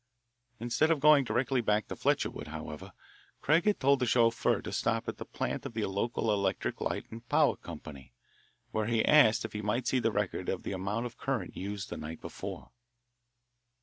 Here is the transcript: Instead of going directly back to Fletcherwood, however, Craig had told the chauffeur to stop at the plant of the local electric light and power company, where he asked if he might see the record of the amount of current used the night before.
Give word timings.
Instead 0.59 0.89
of 0.89 0.99
going 0.99 1.23
directly 1.23 1.61
back 1.61 1.87
to 1.87 1.95
Fletcherwood, 1.95 2.47
however, 2.47 2.91
Craig 3.39 3.65
had 3.65 3.79
told 3.79 3.99
the 3.99 4.07
chauffeur 4.07 4.59
to 4.59 4.71
stop 4.73 5.07
at 5.07 5.17
the 5.17 5.25
plant 5.25 5.63
of 5.63 5.75
the 5.75 5.85
local 5.85 6.33
electric 6.33 6.81
light 6.81 7.05
and 7.11 7.29
power 7.29 7.55
company, 7.55 8.11
where 8.71 8.87
he 8.87 9.05
asked 9.05 9.45
if 9.45 9.53
he 9.53 9.61
might 9.61 9.85
see 9.85 9.99
the 9.99 10.11
record 10.11 10.49
of 10.49 10.63
the 10.63 10.71
amount 10.71 11.05
of 11.05 11.19
current 11.19 11.55
used 11.55 11.91
the 11.91 11.97
night 11.97 12.19
before. 12.19 12.71